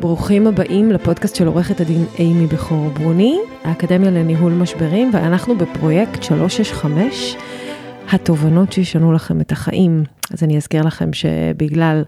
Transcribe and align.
ברוכים 0.00 0.46
הבאים 0.46 0.92
לפודקאסט 0.92 1.36
של 1.36 1.46
עורכת 1.46 1.80
הדין 1.80 2.04
אימי 2.18 2.46
בכור 2.46 2.88
ברוני, 2.88 3.38
האקדמיה 3.64 4.10
לניהול 4.10 4.52
משברים, 4.52 5.10
ואנחנו 5.12 5.58
בפרויקט 5.58 6.22
365, 6.22 7.36
התובנות 8.12 8.72
שישנו 8.72 9.12
לכם 9.12 9.40
את 9.40 9.52
החיים. 9.52 10.04
אז 10.32 10.42
אני 10.42 10.56
אזכיר 10.56 10.82
לכם 10.82 11.12
שבגלל 11.12 12.04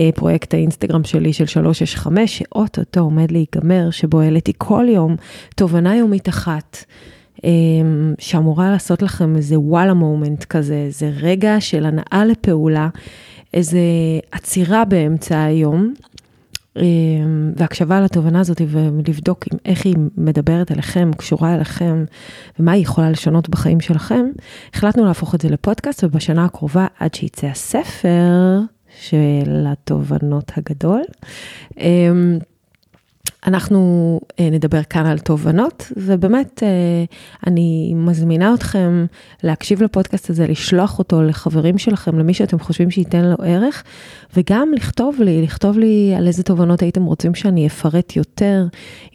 אה, 0.00 0.10
פרויקט 0.14 0.54
האינסטגרם 0.54 1.04
שלי 1.04 1.32
של 1.32 1.46
365, 1.46 2.38
שאו-טו-טו 2.38 3.00
עומד 3.00 3.30
להיגמר, 3.30 3.90
שבו 3.90 4.20
העליתי 4.20 4.52
כל 4.58 4.86
יום 4.88 5.16
תובנה 5.56 5.96
יומית 5.96 6.28
אחת. 6.28 6.84
אה, 7.44 7.50
שאמורה 8.18 8.70
לעשות 8.70 9.02
לכם 9.02 9.36
איזה 9.36 9.60
וואלה 9.60 9.94
moment 9.94 10.44
כזה, 10.44 10.74
איזה 10.74 11.10
רגע 11.20 11.60
של 11.60 11.86
הנעה 11.86 12.24
לפעולה, 12.24 12.88
איזה 13.54 13.80
עצירה 14.32 14.84
באמצע 14.84 15.42
היום, 15.42 15.94
והקשבה 17.56 18.00
לתובנה 18.00 18.40
הזאת 18.40 18.60
ולבדוק 18.68 19.44
איך 19.64 19.86
היא 19.86 19.96
מדברת 20.16 20.72
אליכם, 20.72 21.10
קשורה 21.16 21.54
אליכם, 21.54 22.04
ומה 22.58 22.72
היא 22.72 22.82
יכולה 22.82 23.10
לשנות 23.10 23.48
בחיים 23.48 23.80
שלכם, 23.80 24.26
החלטנו 24.74 25.04
להפוך 25.04 25.34
את 25.34 25.40
זה 25.40 25.48
לפודקאסט, 25.48 26.04
ובשנה 26.04 26.44
הקרובה, 26.44 26.86
עד 26.98 27.14
שיצא 27.14 27.46
הספר 27.46 28.58
של 29.00 29.64
התובנות 29.66 30.52
הגדול, 30.56 31.02
אמ, 31.78 32.38
אנחנו 33.46 34.20
אה, 34.40 34.50
נדבר 34.50 34.82
כאן 34.82 35.06
על 35.06 35.18
תובנות, 35.18 35.92
ובאמת 35.96 36.62
אה, 36.62 36.68
אני 37.46 37.92
מזמינה 37.96 38.54
אתכם 38.54 39.06
להקשיב 39.42 39.82
לפודקאסט 39.82 40.30
הזה, 40.30 40.46
לשלוח 40.46 40.98
אותו 40.98 41.22
לחברים 41.22 41.78
שלכם, 41.78 42.18
למי 42.18 42.34
שאתם 42.34 42.58
חושבים 42.58 42.90
שייתן 42.90 43.24
לו 43.24 43.36
ערך, 43.44 43.84
וגם 44.36 44.68
לכתוב 44.74 45.20
לי, 45.20 45.42
לכתוב 45.42 45.78
לי 45.78 46.14
על 46.16 46.26
איזה 46.26 46.42
תובנות 46.42 46.82
הייתם 46.82 47.04
רוצים 47.04 47.34
שאני 47.34 47.66
אפרט 47.66 48.16
יותר, 48.16 48.66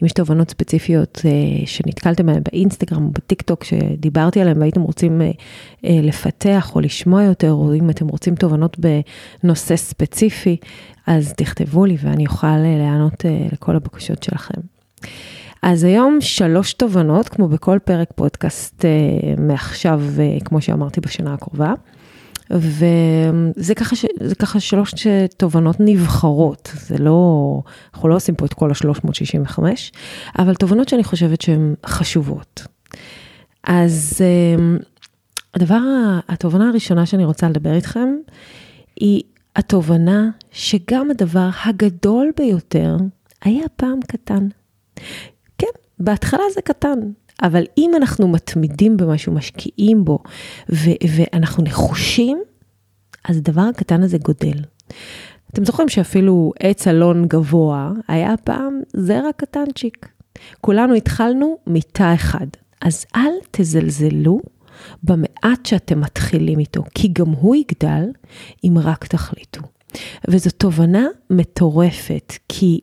אם 0.02 0.06
יש 0.06 0.12
תובנות 0.12 0.50
ספציפיות 0.50 1.22
אה, 1.24 1.66
שנתקלתם 1.66 2.26
בהן 2.26 2.42
באינסטגרם 2.52 3.04
או 3.04 3.10
בטיק 3.10 3.42
טוק 3.42 3.64
שדיברתי 3.64 4.40
עליהן 4.40 4.58
והייתם 4.58 4.80
רוצים 4.80 5.22
לפתח 5.82 6.72
או 6.74 6.80
לשמוע 6.80 7.22
יותר, 7.22 7.52
או 7.52 7.74
אם 7.74 7.90
אתם 7.90 8.08
רוצים 8.08 8.34
תובנות 8.34 8.76
בנושא 8.78 9.76
ספציפי, 9.76 10.56
אז 11.06 11.32
תכתבו 11.32 11.84
לי 11.84 11.96
ואני 12.00 12.26
אוכל 12.26 12.46
אה, 12.46 12.78
לענות 12.78 13.24
אה, 13.26 13.46
לכל 13.52 13.76
הבקשות 13.76 14.22
שלכם. 14.22 14.60
אז 15.62 15.84
היום 15.84 16.18
שלוש 16.20 16.72
תובנות, 16.72 17.28
כמו 17.28 17.48
בכל 17.48 17.78
פרק 17.84 18.08
פודקאסט 18.14 18.84
אה, 18.84 18.90
מעכשיו, 19.38 20.02
כמו 20.44 20.60
שאמרתי, 20.60 21.00
בשנה 21.00 21.34
הקרובה. 21.34 21.72
וזה 22.50 23.74
ככה, 23.74 23.96
ש, 23.96 24.04
ככה 24.38 24.60
שלוש 24.60 24.94
תובנות 25.36 25.76
נבחרות, 25.80 26.72
זה 26.74 26.98
לא, 26.98 27.60
אנחנו 27.94 28.08
לא 28.08 28.14
עושים 28.16 28.34
פה 28.34 28.46
את 28.46 28.54
כל 28.54 28.70
ה-365, 28.70 29.58
אבל 30.38 30.54
תובנות 30.54 30.88
שאני 30.88 31.04
חושבת 31.04 31.40
שהן 31.40 31.74
חשובות. 31.86 32.66
אז 33.64 34.20
הדבר, 35.54 35.80
התובנה 36.28 36.68
הראשונה 36.68 37.06
שאני 37.06 37.24
רוצה 37.24 37.48
לדבר 37.48 37.74
איתכם, 37.74 38.08
היא 39.00 39.22
התובנה 39.56 40.30
שגם 40.50 41.10
הדבר 41.10 41.48
הגדול 41.64 42.30
ביותר 42.36 42.96
היה 43.42 43.64
פעם 43.76 44.00
קטן. 44.08 44.48
כן, 45.58 45.66
בהתחלה 45.98 46.42
זה 46.54 46.62
קטן, 46.62 46.98
אבל 47.42 47.64
אם 47.78 47.90
אנחנו 47.96 48.28
מתמידים 48.28 48.96
במשהו, 48.96 49.32
משקיעים 49.32 50.04
בו, 50.04 50.18
ו- 50.72 51.06
ואנחנו 51.16 51.62
נחושים, 51.64 52.42
אז 53.24 53.36
הדבר 53.36 53.62
הקטן 53.62 54.02
הזה 54.02 54.18
גודל. 54.18 54.58
אתם 55.52 55.64
זוכרים 55.64 55.88
שאפילו 55.88 56.52
עץ 56.60 56.88
אלון 56.88 57.26
גבוה 57.28 57.92
היה 58.08 58.34
פעם 58.44 58.80
זרע 58.96 59.32
קטנצ'יק. 59.36 60.08
כולנו 60.60 60.94
התחלנו 60.94 61.58
מתא 61.66 62.14
אחד, 62.14 62.46
אז 62.80 63.06
אל 63.16 63.32
תזלזלו 63.50 64.40
במעט 65.02 65.66
שאתם 65.66 66.00
מתחילים 66.00 66.58
איתו, 66.58 66.82
כי 66.94 67.08
גם 67.12 67.26
הוא 67.26 67.56
יגדל 67.56 68.04
אם 68.64 68.74
רק 68.78 69.06
תחליטו. 69.06 69.60
וזו 70.28 70.50
תובנה 70.50 71.06
מטורפת, 71.30 72.32
כי 72.48 72.80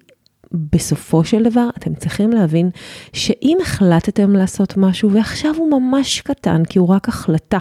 בסופו 0.53 1.23
של 1.23 1.44
דבר 1.44 1.69
אתם 1.78 1.95
צריכים 1.95 2.31
להבין 2.31 2.69
שאם 3.13 3.57
החלטתם 3.62 4.35
לעשות 4.35 4.78
משהו 4.78 5.12
ועכשיו 5.12 5.56
הוא 5.57 5.72
ממש 5.79 6.22
קטן, 6.22 6.66
כי 6.66 6.79
הוא 6.79 6.88
רק 6.88 7.09
החלטה, 7.09 7.57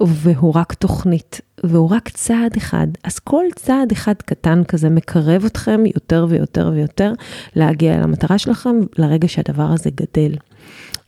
והוא 0.00 0.52
רק 0.56 0.74
תוכנית, 0.74 1.40
והוא 1.64 1.90
רק 1.90 2.08
צעד 2.08 2.56
אחד, 2.56 2.86
אז 3.04 3.18
כל 3.18 3.44
צעד 3.54 3.92
אחד 3.92 4.14
קטן 4.14 4.64
כזה 4.64 4.90
מקרב 4.90 5.44
אתכם 5.44 5.80
יותר 5.94 6.26
ויותר 6.28 6.70
ויותר 6.74 7.12
להגיע 7.56 8.00
למטרה 8.00 8.38
שלכם, 8.38 8.76
לרגע 8.98 9.28
שהדבר 9.28 9.70
הזה 9.72 9.90
גדל. 9.90 10.32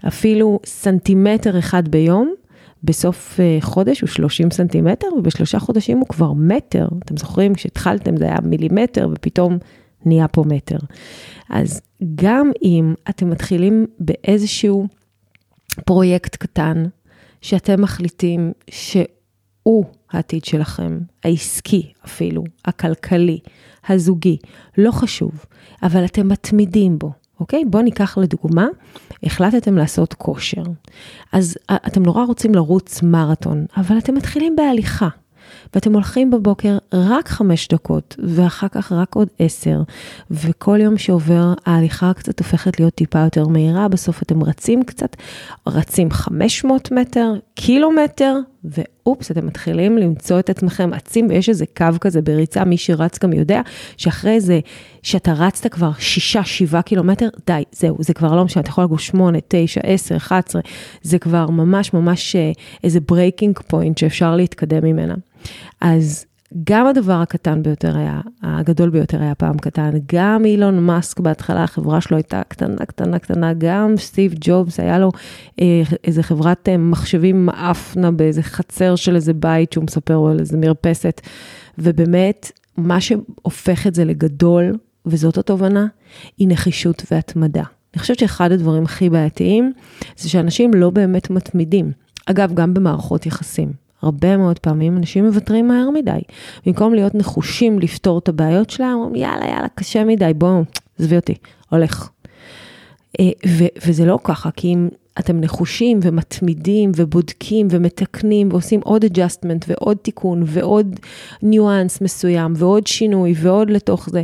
אפילו 0.09 0.61
סנטימטר 0.67 1.59
אחד 1.59 1.89
ביום, 1.89 2.35
בסוף 2.85 3.41
אה, 3.41 3.59
חודש 3.61 4.01
הוא 4.01 4.09
30 4.09 4.51
סנטימטר, 4.51 5.07
ובשלושה 5.19 5.59
חודשים 5.59 5.99
הוא 5.99 6.07
כבר 6.09 6.33
מטר. 6.33 6.89
אתם 7.05 7.17
זוכרים, 7.17 7.55
כשהתחלתם 7.55 8.17
זה 8.17 8.25
היה 8.25 8.39
מילימטר, 8.43 9.09
ופתאום 9.13 9.59
נהיה 10.05 10.29
פה 10.29 10.45
מטר. 10.47 10.79
אז 11.51 11.81
גם 12.15 12.51
אם 12.63 12.95
אתם 13.11 13.31
מתחילים 13.31 13.87
באיזשהו 14.01 14.87
פרויקט 15.85 16.37
קטן, 16.37 16.85
שאתם 17.41 17.83
מחליטים 17.83 18.53
שהוא 18.71 19.85
העתיד 20.11 20.45
שלכם, 20.45 20.99
העסקי 21.25 21.93
אפילו, 22.05 22.45
הכלכלי, 22.65 23.39
הזוגי, 23.89 24.37
לא 24.79 24.91
חשוב, 24.91 25.45
אבל 25.83 26.05
אתם 26.05 26.29
מתמידים 26.29 26.99
בו, 26.99 27.13
אוקיי? 27.41 27.65
בואו 27.65 27.83
ניקח 27.83 28.19
לדוגמה, 28.19 28.67
החלטתם 29.23 29.77
לעשות 29.77 30.15
כושר. 30.15 30.63
אז 31.33 31.57
אתם 31.87 32.03
נורא 32.03 32.25
רוצים 32.25 32.55
לרוץ 32.55 33.03
מרתון, 33.03 33.67
אבל 33.77 33.99
אתם 33.99 34.15
מתחילים 34.15 34.57
בהליכה. 34.57 35.09
ואתם 35.75 35.93
הולכים 35.93 36.31
בבוקר 36.31 36.79
רק 36.93 37.29
חמש 37.29 37.69
דקות, 37.69 38.17
ואחר 38.25 38.69
כך 38.69 38.93
רק 38.93 39.15
עוד 39.15 39.29
עשר, 39.39 39.83
וכל 40.31 40.79
יום 40.81 40.99
שעובר 40.99 41.53
ההליכה 41.67 42.13
קצת 42.13 42.39
הופכת 42.39 42.81
להיות 42.81 42.95
טיפה 42.95 43.19
יותר 43.19 43.49
מהירה, 43.49 43.89
בסוף 43.89 44.23
אתם 44.23 44.45
רצים 44.45 44.83
קצת, 44.83 45.17
רצים 45.67 46.11
500 46.11 46.93
מטר, 46.93 47.33
קילומטר, 47.55 48.35
ואופס, 48.65 49.31
אתם 49.31 49.47
מתחילים 49.47 49.99
למצוא 49.99 50.39
את 50.39 50.51
עצמכם 50.51 50.91
עצים, 50.93 51.27
ויש 51.29 51.49
איזה 51.49 51.65
קו 51.77 51.85
כזה 52.01 52.23
בריצה, 52.23 52.65
מי 52.65 52.77
שרץ 52.77 53.19
גם 53.19 53.33
יודע, 53.33 53.61
שאחרי 53.97 54.41
זה, 54.41 54.61
שאתה 55.03 55.33
רצת 55.33 55.67
כבר 55.73 55.91
6-7 56.75 56.83
קילומטר, 56.83 57.29
די, 57.47 57.63
זהו, 57.73 57.97
זה 58.01 58.15
כבר 58.15 58.37
לא 58.37 58.45
משנה, 58.45 58.61
אתה 58.61 58.71
יכול 58.71 58.85
לגמור 58.85 58.99
8, 58.99 59.39
9, 59.49 59.81
10, 59.85 60.17
11, 60.17 60.63
זה 61.03 61.19
כבר 61.19 61.51
ממש 61.51 61.93
ממש 61.93 62.37
אה, 62.37 62.53
איזה 62.85 63.01
breaking 63.01 63.59
point 63.59 63.99
שאפשר 63.99 64.37
להתקדם 64.37 64.85
ממנה. 64.85 65.15
אז 65.81 66.27
גם 66.65 66.87
הדבר 66.87 67.13
הקטן 67.13 67.63
ביותר 67.63 67.97
היה, 67.97 68.21
הגדול 68.43 68.91
ביותר 68.91 69.23
היה 69.23 69.35
פעם 69.35 69.59
קטן, 69.59 69.91
גם 70.07 70.45
אילון 70.45 70.87
מאסק 70.87 71.21
בהתחלה, 71.21 71.65
החברה 71.65 72.01
שלו 72.01 72.17
הייתה 72.17 72.43
קטנה, 72.49 72.87
קטנה, 72.87 73.19
קטנה, 73.19 73.53
גם 73.59 73.95
סטיב 73.97 74.35
ג'ובס, 74.41 74.81
היה 74.81 74.99
לו 74.99 75.11
אה, 75.61 75.83
איזה 76.05 76.23
חברת 76.23 76.69
אה, 76.69 76.77
מחשבים 76.77 77.47
מעפנה 77.47 78.11
באיזה 78.11 78.43
חצר 78.43 78.97
של 78.97 79.15
איזה 79.17 79.35
בית 79.35 79.73
שהוא 79.73 79.85
מספר 79.85 80.27
על 80.31 80.41
איזה 80.41 80.57
מרפסת, 80.57 81.21
ובאמת, 81.79 82.53
מה 82.77 83.01
שהופך 83.01 83.87
את 83.87 83.95
זה 83.95 84.05
לגדול, 84.05 84.73
וזאת 85.07 85.39
התובנה, 85.39 85.87
היא 86.39 86.49
נחישות 86.49 87.03
והתמדה. 87.11 87.63
אני 87.95 88.01
חושבת 88.01 88.19
שאחד 88.19 88.53
הדברים 88.53 88.83
הכי 88.85 89.11
בעייתיים, 89.11 89.73
זה 90.17 90.29
שאנשים 90.29 90.75
לא 90.75 90.91
באמת 90.91 91.31
מתמידים. 91.31 91.93
אגב, 92.27 92.55
גם 92.55 92.75
במערכות 92.75 93.27
יחסים. 93.27 93.88
הרבה 94.03 94.37
מאוד 94.37 94.59
פעמים 94.59 94.97
אנשים 94.97 95.27
מוותרים 95.27 95.69
מהר 95.69 95.91
מדי. 95.91 96.21
במקום 96.67 96.95
להיות 96.95 97.15
נחושים 97.15 97.79
לפתור 97.79 98.19
את 98.19 98.29
הבעיות 98.29 98.71
שלהם, 98.71 98.99
אומרים 98.99 99.15
יאללה, 99.15 99.47
יאללה, 99.47 99.69
קשה 99.75 100.05
מדי, 100.05 100.33
בואו, 100.37 100.63
עזבי 100.99 101.17
אותי, 101.17 101.35
הולך. 101.71 102.09
אה, 103.21 103.31
ו- 103.49 103.87
וזה 103.87 104.05
לא 104.05 104.19
ככה, 104.25 104.51
כי 104.51 104.69
אם 104.69 104.89
אתם 105.19 105.41
נחושים 105.41 106.01
ומתמידים 106.03 106.93
ובודקים 106.97 107.69
ומתקנים 107.71 108.49
ועושים 108.51 108.81
עוד 108.85 109.05
adjustment 109.05 109.65
ועוד 109.69 109.97
תיקון 109.97 110.43
ועוד 110.47 111.01
ניואנס 111.43 112.01
מסוים 112.01 112.53
ועוד 112.57 112.87
שינוי 112.87 113.35
ועוד 113.37 113.71
לתוך 113.71 114.11
זה, 114.11 114.23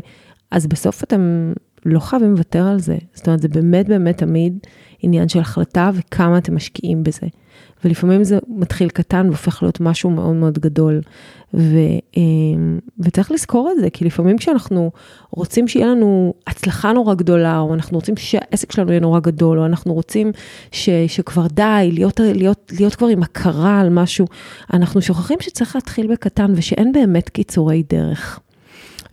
אז 0.51 0.67
בסוף 0.67 1.05
אתם 1.05 1.53
לא 1.87 2.01
חייבים 2.01 2.31
לוותר 2.31 2.67
על 2.67 2.81
זה. 2.81 2.97
זאת 3.15 3.27
אומרת, 3.27 3.43
זה 3.43 3.49
באמת 3.49 3.87
באמת 3.87 4.19
תמיד 4.19 4.59
עניין 5.03 5.29
של 5.29 5.39
החלטה 5.39 5.91
וכמה 5.95 6.39
אתם 6.39 6.55
משקיעים 6.55 7.05
בזה. 7.05 7.27
ולפעמים 7.85 8.25
זה 8.25 8.39
מתחיל 8.49 8.89
קטן 8.89 9.27
והופך 9.29 9.63
להיות 9.63 9.81
משהו 9.81 10.11
מאוד 10.11 10.35
מאוד 10.35 10.59
גדול. 10.59 11.01
ו, 11.55 11.79
אמ, 12.17 12.79
וצריך 12.99 13.31
לזכור 13.31 13.71
את 13.73 13.81
זה, 13.81 13.91
כי 13.91 14.05
לפעמים 14.05 14.39
כשאנחנו 14.39 14.91
רוצים 15.31 15.69
שיהיה 15.69 15.87
לנו 15.87 16.35
הצלחה 16.47 16.93
נורא 16.93 17.15
גדולה, 17.15 17.59
או 17.59 17.75
אנחנו 17.75 17.99
רוצים 17.99 18.17
שהעסק 18.17 18.73
שלנו 18.73 18.91
יהיה 18.91 19.01
נורא 19.01 19.21
גדול, 19.21 19.59
או 19.59 19.67
אנחנו 19.67 19.95
רוצים 19.95 20.33
ש, 20.73 20.89
שכבר 21.07 21.47
די, 21.47 21.91
להיות, 21.93 22.21
להיות, 22.21 22.73
להיות 22.79 22.95
כבר 22.95 23.07
עם 23.07 23.23
הכרה 23.23 23.81
על 23.81 23.89
משהו, 23.89 24.27
אנחנו 24.73 25.03
שוכחים 25.03 25.39
שצריך 25.41 25.75
להתחיל 25.75 26.13
בקטן 26.13 26.53
ושאין 26.55 26.93
באמת 26.93 27.29
קיצורי 27.29 27.83
דרך. 27.91 28.41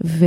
ו, 0.05 0.25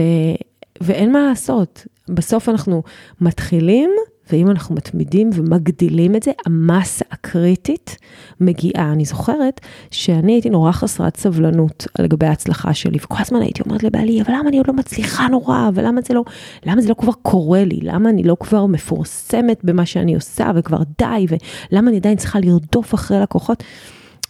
ואין 0.81 1.12
מה 1.12 1.26
לעשות, 1.29 1.87
בסוף 2.08 2.49
אנחנו 2.49 2.82
מתחילים, 3.20 3.91
ואם 4.32 4.50
אנחנו 4.50 4.75
מתמידים 4.75 5.31
ומגדילים 5.35 6.17
את 6.17 6.23
זה, 6.23 6.32
המסה 6.47 7.05
הקריטית 7.11 7.97
מגיעה. 8.41 8.93
אני 8.93 9.05
זוכרת 9.05 9.61
שאני 9.91 10.32
הייתי 10.32 10.50
נורא 10.50 10.73
חסרת 10.73 11.17
סבלנות 11.17 11.87
לגבי 11.99 12.26
ההצלחה 12.26 12.75
שלי, 12.75 12.99
וכל 13.03 13.17
הזמן 13.21 13.43
הייתי 13.43 13.62
אומרת 13.67 13.82
לבעלי, 13.82 14.23
אבל 14.23 14.35
למה 14.35 14.49
אני 14.49 14.59
עוד 14.59 14.69
לא 14.69 14.75
מצליחה 14.75 15.29
נורא, 15.29 15.71
ולמה 15.75 16.00
זה 16.00 16.15
לא, 16.15 16.25
למה 16.67 16.82
זה 16.82 16.88
לא 16.88 16.94
כבר 16.94 17.12
קורה 17.12 17.65
לי, 17.65 17.79
למה 17.82 18.11
אני 18.11 18.23
לא 18.23 18.37
כבר 18.41 18.67
מפורסמת 18.67 19.65
במה 19.65 19.87
שאני 19.87 20.15
עושה, 20.15 20.50
וכבר 20.55 20.82
די, 20.99 21.27
ולמה 21.29 21.91
אני 21.91 21.97
עדיין 21.97 22.17
צריכה 22.17 22.41
לרדוף 22.41 22.94
אחרי 22.94 23.20
לקוחות. 23.20 23.62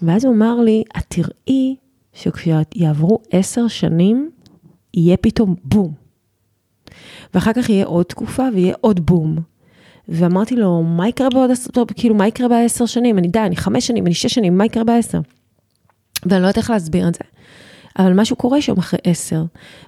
ואז 0.03 0.25
הוא 0.25 0.35
אמר 0.35 0.61
לי, 0.61 0.85
את 0.99 1.05
תראי 1.09 1.77
שכשיעברו 2.13 3.19
עשר 3.31 3.69
שנים, 3.69 4.31
יהיה 4.95 5.17
פתאום 5.17 5.55
בום. 5.65 5.93
ואחר 7.35 7.53
כך 7.53 7.71
יהיה 7.71 7.87
עוד 7.87 8.05
תקופה 8.07 8.49
ויהיה 8.55 8.75
עוד 8.81 9.07
בום. 9.07 9.54
ואמרתי 10.09 10.57
לו, 10.57 10.83
מה 10.83 11.09
יקרה 11.09 11.29
בעוד 11.31 11.51
עשר, 11.51 11.71
טוב, 11.71 11.89
כאילו, 11.97 12.15
מה 12.15 12.27
יקרה 12.27 12.49
בעשר 12.49 12.87
שנים? 12.87 13.19
אני 13.19 13.29
די, 13.29 13.39
אני 13.39 13.57
חמש 13.57 13.87
שנים, 13.87 14.07
אני 14.07 14.15
שש 14.15 14.35
שנים, 14.35 14.59
מה 14.59 14.65
יקרה 14.65 14.85
בעשר? 14.85 15.21
ואני 16.27 16.43
לא 16.43 16.47
יודעת 16.47 16.59
איך 16.59 16.71
להסביר 16.71 17.09
את 17.09 17.15
זה. 17.15 17.25
אבל 17.99 18.13
משהו 18.13 18.37
קורה 18.37 18.63
שם 18.63 18.79
אחרי 18.79 18.99
עשר, 19.05 19.45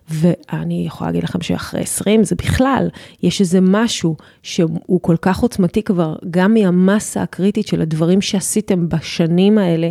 ואני 0.09 0.85
יכולה 0.87 1.11
להגיד 1.11 1.25
לכם 1.25 1.41
שאחרי 1.41 1.81
עשרים 1.81 2.25
זה 2.25 2.35
בכלל, 2.35 2.89
יש 3.23 3.41
איזה 3.41 3.59
משהו 3.63 4.17
שהוא 4.43 5.01
כל 5.03 5.17
כך 5.23 5.39
עוצמתי 5.39 5.83
כבר, 5.83 6.17
גם 6.31 6.55
מהמסה 6.55 7.23
הקריטית 7.23 7.67
של 7.67 7.81
הדברים 7.81 8.21
שעשיתם 8.21 8.89
בשנים 8.89 9.59
האלה, 9.59 9.91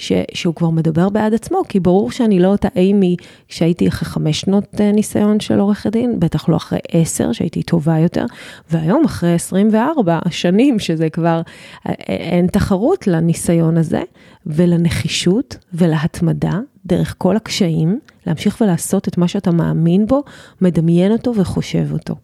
ש, 0.00 0.12
שהוא 0.34 0.54
כבר 0.54 0.70
מדבר 0.70 1.08
בעד 1.08 1.34
עצמו, 1.34 1.62
כי 1.68 1.80
ברור 1.80 2.10
שאני 2.10 2.40
לא 2.40 2.48
אותה 2.48 2.68
אימי 2.76 3.16
כשהייתי 3.48 3.88
אחרי 3.88 4.08
חמש 4.08 4.40
שנות 4.40 4.80
אה, 4.80 4.92
ניסיון 4.92 5.40
של 5.40 5.58
עורכת 5.58 5.92
דין, 5.92 6.20
בטח 6.20 6.48
לא 6.48 6.56
אחרי 6.56 6.78
עשר, 6.92 7.32
שהייתי 7.32 7.62
טובה 7.62 7.98
יותר, 7.98 8.26
והיום 8.70 9.04
אחרי 9.04 9.34
24 9.34 10.18
שנים, 10.30 10.78
שזה 10.78 11.10
כבר, 11.10 11.40
אה, 11.86 11.92
אה, 12.08 12.14
אין 12.14 12.46
תחרות 12.46 13.06
לניסיון 13.06 13.76
הזה, 13.76 14.02
ולנחישות 14.46 15.56
ולהתמדה, 15.74 16.58
דרך 16.86 17.14
כל 17.18 17.36
הקשיים, 17.36 17.98
להמשיך 18.26 18.60
ולעשות 18.60 19.08
את 19.08 19.18
מה 19.18 19.28
שאתה 19.28 19.50
מאמין 19.50 20.06
בו, 20.06 20.22
מדמיין 20.60 21.12
אותו 21.12 21.34
וחושב 21.36 21.86
אותו. 21.92 22.14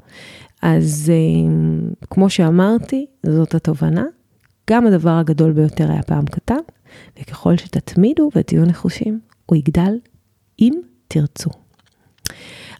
אז 0.62 1.12
כמו 2.10 2.30
שאמרתי, 2.30 3.06
זאת 3.26 3.54
התובנה. 3.54 4.04
גם 4.70 4.86
הדבר 4.86 5.10
הגדול 5.10 5.52
ביותר 5.52 5.90
היה 5.90 6.02
פעם 6.02 6.24
קטן, 6.24 6.58
וככל 7.20 7.56
שתתמידו 7.56 8.30
ותהיו 8.36 8.64
נחושים, 8.64 9.20
הוא 9.46 9.56
יגדל 9.56 9.98
אם 10.60 10.72
תרצו. 11.08 11.50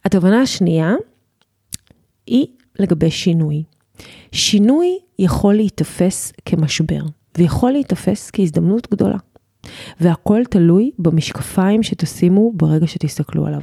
התובנה 0.05 0.43
השנייה 0.43 0.95
היא 2.27 2.47
לגבי 2.79 3.11
שינוי. 3.11 3.63
שינוי 4.33 4.99
יכול 5.19 5.55
להיתפס 5.55 6.33
כמשבר, 6.45 7.03
ויכול 7.39 7.71
להיתפס 7.71 8.31
כהזדמנות 8.31 8.91
גדולה. 8.91 9.19
והכל 10.01 10.43
תלוי 10.51 10.91
במשקפיים 10.99 11.83
שתשימו 11.83 12.53
ברגע 12.55 12.87
שתסתכלו 12.87 13.47
עליו. 13.47 13.63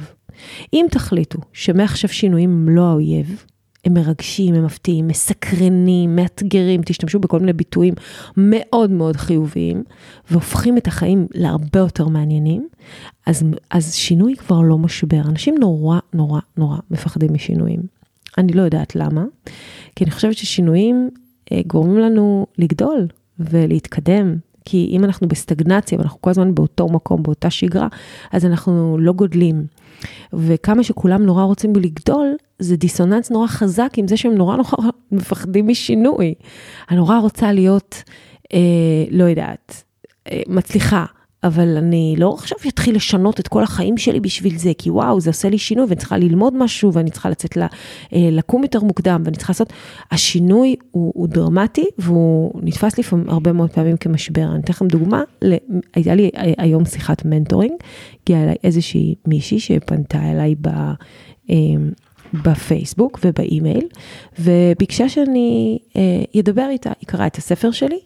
אם 0.72 0.86
תחליטו 0.90 1.38
שמעכשיו 1.52 2.10
שינויים 2.10 2.50
הם 2.50 2.76
לא 2.76 2.82
האויב, 2.82 3.44
הם 3.84 3.94
מרגשים, 3.94 4.54
הם 4.54 4.64
מפתיעים, 4.64 5.08
מסקרנים, 5.08 6.16
מאתגרים, 6.16 6.82
תשתמשו 6.84 7.18
בכל 7.18 7.40
מיני 7.40 7.52
ביטויים 7.52 7.94
מאוד 8.36 8.90
מאוד 8.90 9.16
חיוביים, 9.16 9.84
והופכים 10.30 10.78
את 10.78 10.86
החיים 10.86 11.26
להרבה 11.34 11.78
יותר 11.80 12.08
מעניינים, 12.08 12.68
אז, 13.26 13.44
אז 13.70 13.94
שינוי 13.94 14.36
כבר 14.36 14.60
לא 14.60 14.78
משבר. 14.78 15.20
אנשים 15.28 15.54
נורא 15.60 15.98
נורא 16.12 16.40
נורא 16.56 16.78
מפחדים 16.90 17.32
משינויים. 17.32 17.80
אני 18.38 18.52
לא 18.52 18.62
יודעת 18.62 18.96
למה, 18.96 19.24
כי 19.96 20.04
אני 20.04 20.10
חושבת 20.10 20.36
ששינויים 20.36 21.10
אה, 21.52 21.60
גורמים 21.66 21.98
לנו 21.98 22.46
לגדול 22.58 23.06
ולהתקדם. 23.38 24.36
כי 24.64 24.88
אם 24.90 25.04
אנחנו 25.04 25.28
בסטגנציה 25.28 25.98
ואנחנו 25.98 26.20
כל 26.20 26.30
הזמן 26.30 26.54
באותו 26.54 26.88
מקום, 26.88 27.22
באותה 27.22 27.50
שגרה, 27.50 27.88
אז 28.32 28.46
אנחנו 28.46 28.98
לא 29.00 29.12
גודלים. 29.12 29.66
וכמה 30.32 30.84
שכולם 30.84 31.22
נורא 31.22 31.44
רוצים 31.44 31.72
לגדול, 31.76 32.36
זה 32.58 32.76
דיסוננס 32.76 33.30
נורא 33.30 33.46
חזק 33.46 33.92
עם 33.96 34.08
זה 34.08 34.16
שהם 34.16 34.34
נורא 34.34 34.56
נורא 34.56 34.90
מפחדים 35.12 35.68
משינוי. 35.68 36.34
אני 36.90 36.96
נורא 36.96 37.18
רוצה 37.18 37.52
להיות, 37.52 38.02
אה, 38.52 38.58
לא 39.10 39.24
יודעת, 39.24 39.84
אה, 40.30 40.42
מצליחה, 40.48 41.04
אבל 41.44 41.76
אני 41.76 42.14
לא 42.18 42.34
עכשיו 42.34 42.58
אתחיל 42.68 42.96
לשנות 42.96 43.40
את 43.40 43.48
כל 43.48 43.62
החיים 43.62 43.98
שלי 43.98 44.20
בשביל 44.20 44.58
זה, 44.58 44.72
כי 44.78 44.90
וואו, 44.90 45.20
זה 45.20 45.30
עושה 45.30 45.48
לי 45.48 45.58
שינוי 45.58 45.84
ואני 45.84 45.96
צריכה 45.96 46.18
ללמוד 46.18 46.54
משהו 46.56 46.92
ואני 46.92 47.10
צריכה 47.10 47.30
לצאת 47.30 47.56
לה, 47.56 47.66
אה, 48.12 48.28
לקום 48.32 48.62
יותר 48.62 48.80
מוקדם 48.80 49.22
ואני 49.24 49.36
צריכה 49.36 49.50
לעשות, 49.50 49.72
השינוי 50.10 50.76
הוא, 50.90 51.12
הוא 51.14 51.28
דרמטי 51.28 51.84
והוא 51.98 52.60
נתפס 52.62 52.98
לפעמים 52.98 53.28
הרבה 53.28 53.52
מאוד 53.52 53.70
פעמים 53.70 53.96
כמשבר. 53.96 54.42
אני 54.42 54.60
אתן 54.60 54.72
לכם 54.72 54.86
דוגמה, 54.86 55.22
הייתה 55.94 56.14
לי 56.14 56.30
היום 56.58 56.84
שיחת 56.84 57.24
mentoring, 57.24 57.74
הגיעה 58.22 58.42
אליי 58.42 58.56
איזושהי 58.64 59.14
מישהי 59.26 59.60
שפנתה 59.60 60.32
אליי 60.32 60.54
ב... 60.60 60.68
בפייסבוק 62.42 63.18
ובאימייל, 63.24 63.88
וביקשה 64.38 65.08
שאני 65.08 65.78
אדבר 66.40 66.62
אה, 66.62 66.70
איתה, 66.70 66.90
היא 67.00 67.06
קראה 67.06 67.26
את 67.26 67.36
הספר 67.36 67.70
שלי, 67.70 67.98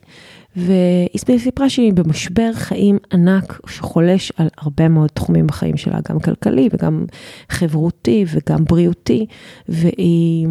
והיא 0.57 1.39
סיפרה 1.39 1.71
שהיא 1.71 1.93
במשבר 1.93 2.53
חיים 2.53 2.99
ענק 3.13 3.61
שחולש 3.67 4.33
על 4.37 4.49
הרבה 4.59 4.89
מאוד 4.89 5.09
תחומים 5.09 5.47
בחיים 5.47 5.77
שלה, 5.77 5.99
גם 6.09 6.21
כלכלי 6.21 6.69
וגם 6.73 7.05
חברותי 7.49 8.25
וגם 8.29 8.65
בריאותי, 8.65 9.27
והיא 9.69 10.49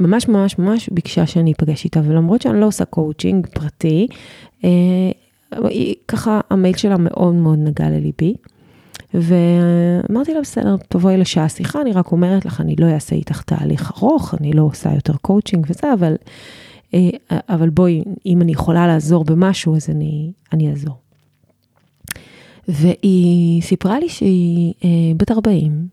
ממש 0.00 0.28
ממש 0.28 0.58
ממש 0.58 0.88
ביקשה 0.92 1.26
שאני 1.26 1.52
אפגש 1.52 1.84
איתה, 1.84 2.00
ולמרות 2.04 2.42
שאני 2.42 2.60
לא 2.60 2.66
עושה 2.66 2.84
קואוצ'ינג 2.84 3.46
פרטי, 3.46 4.06
אה, 4.64 4.70
היא, 5.52 5.94
ככה 6.08 6.40
המייל 6.50 6.76
שלה 6.76 6.96
מאוד 6.98 7.34
מאוד 7.34 7.58
נגע 7.58 7.90
לליבי. 7.90 8.34
ואמרתי 9.14 10.34
לה, 10.34 10.40
בסדר, 10.40 10.76
תבואי 10.88 11.16
לשעה 11.16 11.48
שיחה, 11.48 11.80
אני 11.80 11.92
רק 11.92 12.12
אומרת 12.12 12.44
לך, 12.44 12.60
אני 12.60 12.76
לא 12.76 12.86
אעשה 12.86 13.16
איתך 13.16 13.42
תהליך 13.42 13.92
ארוך, 13.96 14.34
אני 14.40 14.52
לא 14.52 14.62
עושה 14.62 14.94
יותר 14.94 15.16
קואוצ'ינג 15.16 15.66
וזה, 15.68 15.92
אבל 15.92 16.16
אה, 16.94 17.10
אבל 17.48 17.70
בואי, 17.70 18.02
אם 18.26 18.42
אני 18.42 18.52
יכולה 18.52 18.86
לעזור 18.86 19.24
במשהו, 19.24 19.76
אז 19.76 19.90
אני, 19.90 20.32
אני 20.52 20.70
אעזור. 20.70 20.96
והיא 22.68 23.62
סיפרה 23.62 24.00
לי 24.00 24.08
שהיא 24.08 24.74
אה, 24.84 24.88
בת 25.16 25.30
40, 25.30 25.88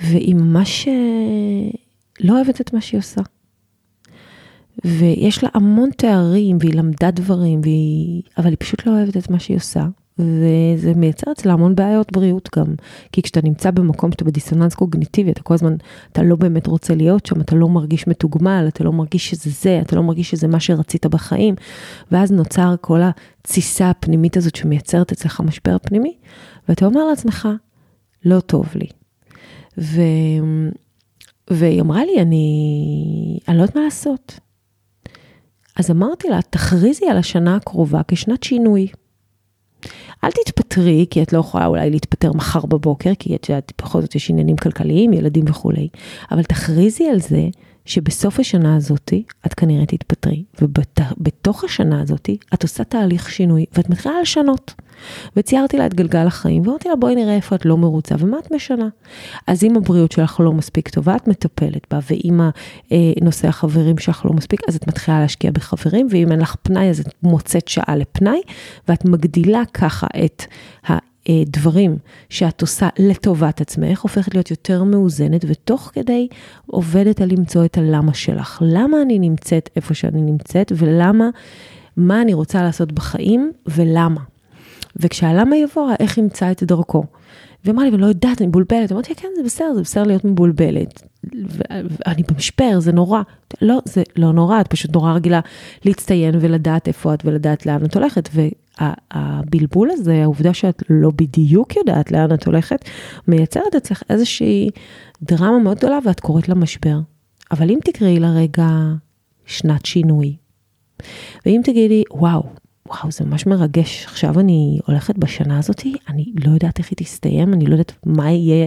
והיא 0.00 0.34
ממש 0.34 0.88
אה, 0.88 1.70
לא 2.20 2.36
אוהבת 2.36 2.60
את 2.60 2.72
מה 2.72 2.80
שהיא 2.80 2.98
עושה. 2.98 3.20
ויש 4.84 5.44
לה 5.44 5.50
המון 5.54 5.90
תארים, 5.96 6.56
והיא 6.60 6.74
למדה 6.74 7.10
דברים, 7.10 7.60
והיא... 7.62 8.22
אבל 8.38 8.48
היא 8.48 8.56
פשוט 8.60 8.86
לא 8.86 8.92
אוהבת 8.92 9.16
את 9.16 9.30
מה 9.30 9.38
שהיא 9.38 9.56
עושה. 9.56 9.86
וזה 10.24 10.92
מייצר 10.96 11.32
אצלה 11.32 11.52
המון 11.52 11.74
בעיות 11.74 12.12
בריאות 12.12 12.48
גם. 12.56 12.74
כי 13.12 13.22
כשאתה 13.22 13.40
נמצא 13.44 13.70
במקום 13.70 14.12
שאתה 14.12 14.24
בדיסוננס 14.24 14.74
קוגניטיבי, 14.74 15.30
אתה 15.30 15.42
כל 15.42 15.54
הזמן, 15.54 15.76
אתה 16.12 16.22
לא 16.22 16.36
באמת 16.36 16.66
רוצה 16.66 16.94
להיות 16.94 17.26
שם, 17.26 17.40
אתה 17.40 17.56
לא 17.56 17.68
מרגיש 17.68 18.08
מתוגמל, 18.08 18.64
אתה 18.68 18.84
לא 18.84 18.92
מרגיש 18.92 19.30
שזה 19.30 19.50
זה, 19.50 19.80
אתה 19.82 19.96
לא 19.96 20.02
מרגיש 20.02 20.30
שזה 20.30 20.48
מה 20.48 20.60
שרצית 20.60 21.06
בחיים, 21.06 21.54
ואז 22.12 22.32
נוצר 22.32 22.74
כל 22.80 23.00
התסיסה 23.02 23.90
הפנימית 23.90 24.36
הזאת 24.36 24.56
שמייצרת 24.56 25.12
אצלך 25.12 25.40
משבר 25.40 25.76
פנימי, 25.82 26.16
ואתה 26.68 26.86
אומר 26.86 27.04
לעצמך, 27.04 27.48
לא 28.24 28.40
טוב 28.40 28.66
לי. 28.74 28.86
ו... 29.78 30.00
והיא 31.50 31.80
אמרה 31.80 32.04
לי, 32.04 32.22
אני, 32.22 33.38
אני 33.48 33.56
לא 33.56 33.62
יודעת 33.62 33.76
מה 33.76 33.82
לעשות. 33.82 34.40
אז 35.76 35.90
אמרתי 35.90 36.28
לה, 36.28 36.42
תכריזי 36.50 37.06
על 37.06 37.16
השנה 37.16 37.56
הקרובה 37.56 38.00
כשנת 38.08 38.42
שינוי. 38.42 38.88
אל 40.24 40.30
תתפטרי, 40.30 41.06
כי 41.10 41.22
את 41.22 41.32
לא 41.32 41.38
יכולה 41.38 41.66
אולי 41.66 41.90
להתפטר 41.90 42.32
מחר 42.32 42.66
בבוקר, 42.66 43.12
כי 43.18 43.36
את 43.36 43.48
יודעת, 43.48 43.72
בכל 43.82 44.00
זאת 44.00 44.14
יש 44.14 44.30
עניינים 44.30 44.56
כלכליים, 44.56 45.12
ילדים 45.12 45.44
וכולי, 45.48 45.88
אבל 46.30 46.42
תכריזי 46.42 47.08
על 47.08 47.20
זה 47.20 47.48
שבסוף 47.84 48.40
השנה 48.40 48.76
הזאתי 48.76 49.22
את 49.46 49.54
כנראה 49.54 49.86
תתפטרי, 49.86 50.44
ובתוך 50.62 51.64
השנה 51.64 52.00
הזאתי 52.00 52.36
את 52.54 52.62
עושה 52.62 52.84
תהליך 52.84 53.30
שינוי 53.30 53.64
ואת 53.72 53.90
מתחילה 53.90 54.20
לשנות. 54.20 54.74
וציירתי 55.36 55.76
לה 55.76 55.86
את 55.86 55.94
גלגל 55.94 56.26
החיים 56.26 56.62
ואמרתי 56.62 56.88
לה 56.88 56.96
בואי 56.96 57.14
נראה 57.14 57.34
איפה 57.34 57.56
את 57.56 57.64
לא 57.64 57.76
מרוצה 57.76 58.14
ומה 58.18 58.38
את 58.38 58.52
משנה. 58.52 58.88
אז 59.46 59.64
אם 59.64 59.76
הבריאות 59.76 60.12
שלך 60.12 60.40
לא 60.40 60.52
מספיק 60.52 60.88
טובה 60.88 61.16
את 61.16 61.28
מטפלת 61.28 61.86
בה 61.90 61.98
ואם 62.10 62.40
נושא 63.22 63.48
החברים 63.48 63.98
שלך 63.98 64.26
לא 64.26 64.32
מספיק 64.32 64.60
אז 64.68 64.76
את 64.76 64.88
מתחילה 64.88 65.20
להשקיע 65.20 65.50
בחברים 65.50 66.06
ואם 66.10 66.32
אין 66.32 66.40
לך 66.40 66.56
פנאי 66.62 66.90
אז 66.90 67.00
את 67.00 67.14
מוצאת 67.22 67.68
שעה 67.68 67.96
לפנאי 67.96 68.40
ואת 68.88 69.04
מגדילה 69.04 69.62
ככה 69.74 70.06
את 70.24 70.42
דברים 71.30 71.96
שאת 72.28 72.60
עושה 72.60 72.88
לטובת 72.98 73.60
עצמך, 73.60 74.00
הופכת 74.00 74.34
להיות 74.34 74.50
יותר 74.50 74.84
מאוזנת, 74.84 75.44
ותוך 75.48 75.90
כדי 75.94 76.28
עובדת 76.66 77.20
על 77.20 77.28
למצוא 77.32 77.64
את 77.64 77.78
הלמה 77.78 78.14
שלך. 78.14 78.62
למה 78.66 79.02
אני 79.02 79.18
נמצאת 79.18 79.70
איפה 79.76 79.94
שאני 79.94 80.22
נמצאת, 80.22 80.72
ולמה, 80.76 81.28
מה 81.96 82.22
אני 82.22 82.34
רוצה 82.34 82.62
לעשות 82.62 82.92
בחיים, 82.92 83.52
ולמה. 83.66 84.20
וכשהלמה 84.96 85.56
יבוא, 85.56 85.90
איך 86.00 86.18
ימצא 86.18 86.50
את 86.50 86.62
דרכו. 86.62 87.04
ואמרה 87.64 87.84
לי, 87.84 87.90
ולא 87.94 88.06
יודעת, 88.06 88.40
אני 88.40 88.48
מבולבלת. 88.48 88.92
אמרתי, 88.92 89.14
כן, 89.14 89.28
זה 89.36 89.42
בסדר, 89.42 89.74
זה 89.74 89.80
בסדר 89.80 90.02
להיות 90.02 90.24
מבולבלת. 90.24 91.02
ואני 91.64 92.22
במשבר, 92.30 92.80
זה 92.80 92.92
נורא. 92.92 93.22
לא, 93.62 93.78
זה 93.84 94.02
לא 94.16 94.32
נורא, 94.32 94.60
את 94.60 94.68
פשוט 94.68 94.94
נורא 94.94 95.12
רגילה 95.12 95.40
להצטיין 95.84 96.34
ולדעת 96.40 96.88
איפה 96.88 97.14
את 97.14 97.22
ולדעת 97.24 97.66
לאן 97.66 97.84
את 97.84 97.96
הולכת. 97.96 98.28
והבלבול 98.80 99.90
הזה, 99.90 100.22
העובדה 100.22 100.54
שאת 100.54 100.82
לא 100.90 101.10
בדיוק 101.16 101.76
יודעת 101.76 102.12
לאן 102.12 102.34
את 102.34 102.46
הולכת, 102.46 102.84
מייצרת 103.28 103.74
אצלך 103.76 104.02
איזושהי 104.10 104.70
דרמה 105.22 105.58
מאוד 105.58 105.76
גדולה 105.76 105.98
ואת 106.04 106.20
קוראת 106.20 106.48
לה 106.48 106.54
משבר. 106.54 106.98
אבל 107.50 107.70
אם 107.70 107.78
תקראי 107.84 108.20
לה 108.20 108.30
רגע 108.30 108.68
שנת 109.46 109.86
שינוי, 109.86 110.36
ואם 111.46 111.60
תגידי, 111.64 112.02
וואו, 112.10 112.42
וואו, 112.88 113.10
זה 113.10 113.24
ממש 113.24 113.46
מרגש. 113.46 114.04
עכשיו 114.04 114.40
אני 114.40 114.78
הולכת 114.86 115.18
בשנה 115.18 115.58
הזאת, 115.58 115.82
אני 116.08 116.32
לא 116.44 116.50
יודעת 116.50 116.78
איך 116.78 116.90
היא 116.90 116.96
תסתיים, 116.96 117.54
אני 117.54 117.66
לא 117.66 117.72
יודעת 117.72 117.92
מה 118.06 118.30
יהיה 118.30 118.66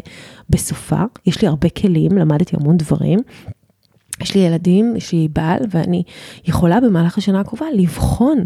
בסופה. 0.49 1.01
יש 1.25 1.41
לי 1.41 1.47
הרבה 1.47 1.69
כלים, 1.69 2.11
למדתי 2.11 2.55
המון 2.59 2.77
דברים. 2.77 3.19
יש 4.21 4.35
לי 4.35 4.41
ילדים, 4.41 4.95
יש 4.95 5.11
לי 5.11 5.27
בעל, 5.33 5.59
ואני 5.71 6.03
יכולה 6.45 6.81
במהלך 6.81 7.17
השנה 7.17 7.39
הקרובה 7.39 7.65
לבחון 7.73 8.37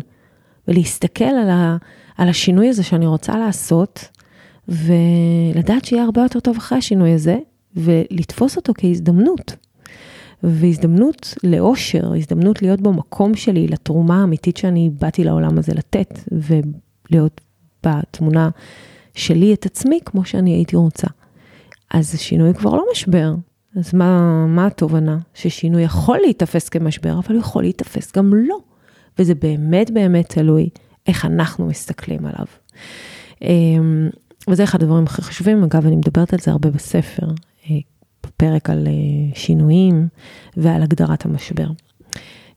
ולהסתכל 0.70 1.24
על, 1.24 1.50
ה, 1.50 1.78
על 2.18 2.30
השינוי 2.30 2.70
הזה 2.70 2.84
שאני 2.84 3.08
רוצה 3.08 3.38
לעשות, 3.38 4.10
ולדעת 4.68 5.86
שיהיה 5.86 6.04
הרבה 6.04 6.22
יותר 6.22 6.40
טוב 6.40 6.58
אחרי 6.58 6.78
השינוי 6.78 7.12
הזה, 7.12 7.38
ולתפוס 7.76 8.58
אותו 8.58 8.74
כהזדמנות. 8.78 9.56
והזדמנות 10.44 11.34
לאושר, 11.44 12.14
הזדמנות 12.14 12.62
להיות 12.62 12.82
במקום 12.82 13.36
שלי, 13.36 13.68
לתרומה 13.68 14.22
האמיתית 14.22 14.58
שאני 14.58 14.90
באתי 15.00 15.24
לעולם 15.24 15.58
הזה 15.58 15.74
לתת, 15.74 16.20
ולהיות 16.32 17.42
בתמונה 17.84 18.50
שלי 19.14 19.54
את 19.54 19.66
עצמי 19.66 20.00
כמו 20.06 20.26
שאני 20.26 20.52
הייתי 20.52 20.76
רוצה. 20.76 21.08
אז 21.92 22.20
שינוי 22.20 22.54
כבר 22.54 22.76
לא 22.76 22.86
משבר. 22.92 23.34
אז 23.76 23.94
מה, 23.94 24.46
מה 24.46 24.68
התובנה? 24.68 25.18
ששינוי 25.34 25.84
יכול 25.84 26.18
להיתפס 26.18 26.70
כמשבר, 26.70 27.20
אבל 27.20 27.36
הוא 27.36 27.40
יכול 27.40 27.64
להיתפס 27.64 28.12
גם 28.16 28.34
לא. 28.36 28.58
וזה 29.20 29.36
באמת 29.36 29.92
באמת 29.92 30.30
תלוי 30.30 30.70
איך 31.08 31.26
אנחנו 31.26 31.66
מסתכלים 31.66 32.26
עליו. 32.26 32.46
אמ, 33.42 34.10
וזה 34.50 34.64
אחד 34.64 34.84
הדברים 34.84 35.04
הכי 35.04 35.22
חשובים, 35.22 35.64
אגב, 35.64 35.86
אני 35.86 35.96
מדברת 35.96 36.34
על 36.34 36.40
זה 36.40 36.52
הרבה 36.52 36.70
בספר. 36.70 37.28
אה, 37.70 37.76
בפרק 38.26 38.70
על 38.70 38.88
אה, 38.88 39.36
שינויים 39.36 40.08
ועל 40.58 40.84
הגדרת 40.84 41.26
המשבר. 41.26 41.68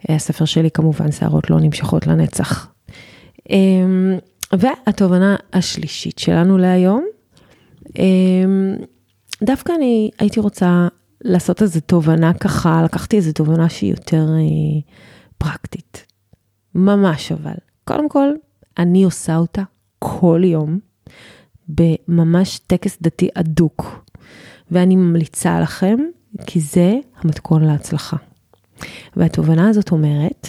הספר 0.08 0.44
שלי 0.44 0.70
כמובן, 0.70 1.12
שערות 1.12 1.50
לא 1.50 1.60
נמשכות 1.60 2.06
לנצח. 2.06 2.72
אמ, 3.50 4.18
והתובנה 4.52 5.36
השלישית 5.52 6.18
שלנו 6.18 6.58
להיום, 6.58 7.04
אמ, 7.98 8.76
דווקא 9.42 9.72
אני 9.76 10.10
הייתי 10.18 10.40
רוצה 10.40 10.88
לעשות 11.24 11.62
איזו 11.62 11.80
תובנה 11.80 12.34
ככה, 12.34 12.82
לקחתי 12.84 13.16
איזו 13.16 13.32
תובנה 13.32 13.68
שהיא 13.68 13.90
יותר 13.90 14.26
אה, 14.38 14.80
פרקטית. 15.38 16.11
ממש 16.74 17.32
אבל. 17.32 17.54
קודם 17.84 18.08
כל, 18.08 18.28
אני 18.78 19.04
עושה 19.04 19.36
אותה 19.36 19.62
כל 19.98 20.40
יום, 20.44 20.78
בממש 21.68 22.58
טקס 22.58 22.98
דתי 23.02 23.28
אדוק. 23.34 24.04
ואני 24.70 24.96
ממליצה 24.96 25.60
לכם, 25.60 25.96
כי 26.46 26.60
זה 26.60 26.94
המתכון 27.22 27.64
להצלחה. 27.64 28.16
והתובנה 29.16 29.68
הזאת 29.68 29.90
אומרת, 29.90 30.48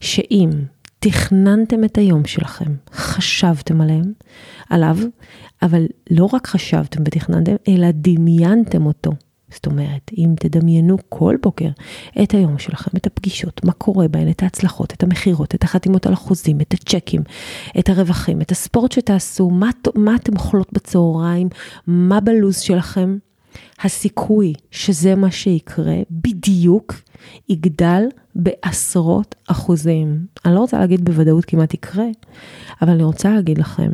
שאם 0.00 0.50
תכננתם 0.98 1.84
את 1.84 1.98
היום 1.98 2.24
שלכם, 2.24 2.74
חשבתם 2.92 3.80
עליהם, 3.80 4.12
עליו, 4.70 4.98
אבל 5.62 5.86
לא 6.10 6.28
רק 6.32 6.46
חשבתם 6.46 7.02
ותכננתם, 7.02 7.54
אלא 7.68 7.86
דמיינתם 7.94 8.86
אותו 8.86 9.10
זאת 9.52 9.66
אומרת, 9.66 10.10
אם 10.18 10.34
תדמיינו 10.40 10.96
כל 11.08 11.36
בוקר 11.42 11.68
את 12.22 12.34
היום 12.34 12.58
שלכם, 12.58 12.90
את 12.96 13.06
הפגישות, 13.06 13.64
מה 13.64 13.72
קורה 13.72 14.08
בהן, 14.08 14.30
את 14.30 14.42
ההצלחות, 14.42 14.92
את 14.92 15.02
המכירות, 15.02 15.54
את 15.54 15.64
החתימות 15.64 16.06
על 16.06 16.12
החוזים, 16.12 16.60
את 16.60 16.74
הצ'קים, 16.74 17.22
את 17.78 17.88
הרווחים, 17.88 18.40
את 18.40 18.50
הספורט 18.50 18.92
שתעשו, 18.92 19.50
מה, 19.50 19.70
מה 19.94 20.16
אתם 20.16 20.32
אוכלות 20.36 20.72
בצהריים, 20.72 21.48
מה 21.86 22.20
בלו"ז 22.20 22.58
שלכם, 22.58 23.18
הסיכוי 23.80 24.52
שזה 24.70 25.14
מה 25.14 25.30
שיקרה 25.30 25.96
בדיוק 26.10 26.94
יגדל 27.48 28.02
בעשרות 28.34 29.34
אחוזים. 29.46 30.26
אני 30.44 30.54
לא 30.54 30.60
רוצה 30.60 30.78
להגיד 30.78 31.04
בוודאות 31.04 31.44
כמעט 31.44 31.74
יקרה, 31.74 32.06
אבל 32.82 32.90
אני 32.90 33.02
רוצה 33.02 33.30
להגיד 33.30 33.58
לכם 33.58 33.90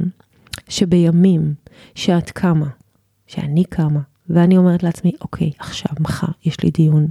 שבימים 0.69 1.55
שאת 1.95 2.31
קמה, 2.31 2.69
שאני 3.27 3.65
קמה, 3.65 4.01
ואני 4.31 4.57
אומרת 4.57 4.83
לעצמי, 4.83 5.13
אוקיי, 5.21 5.51
עכשיו, 5.59 5.91
מחר, 6.01 6.27
יש 6.45 6.61
לי 6.63 6.71
דיון. 6.71 7.07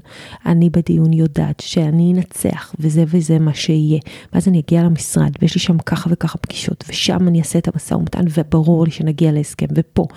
אני 0.45 0.69
בדיון 0.69 1.13
יודעת 1.13 1.59
שאני 1.59 2.13
אנצח, 2.15 2.75
וזה 2.79 3.03
וזה 3.07 3.39
מה 3.39 3.53
שיהיה. 3.53 3.99
ואז 4.33 4.47
אני 4.47 4.59
אגיע 4.59 4.83
למשרד, 4.83 5.31
ויש 5.41 5.55
לי 5.55 5.61
שם 5.61 5.77
ככה 5.77 6.09
וככה 6.13 6.37
פגישות, 6.37 6.83
ושם 6.89 7.27
אני 7.27 7.39
אעשה 7.39 7.59
את 7.59 7.67
המשא 7.73 7.93
ומתן, 7.93 8.23
וברור 8.37 8.85
לי 8.85 8.91
שנגיע 8.91 9.31
להסכם, 9.31 9.65
ופה 9.75 10.07